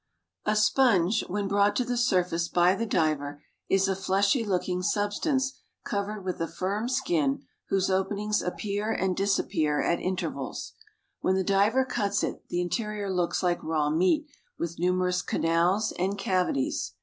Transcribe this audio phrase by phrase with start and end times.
[0.47, 5.59] A sponge when brought to the surface by the diver is a fleshy looking substance
[5.85, 10.73] covered with a firm skin whose openings appear and disappear at intervals.
[11.19, 14.25] When the diver cuts it the interior looks like raw meat
[14.57, 16.93] with numerous canals and cavities.